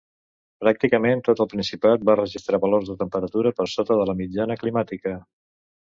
Pràcticament 0.63 1.21
tot 1.27 1.41
el 1.43 1.49
Principat 1.51 2.07
va 2.11 2.17
registrar 2.21 2.61
valors 2.65 2.89
de 2.93 2.97
temperatura 3.03 3.55
per 3.61 3.69
sota 3.75 3.99
de 4.01 4.11
la 4.13 4.17
mitjana 4.23 4.57
climàtica. 4.63 5.15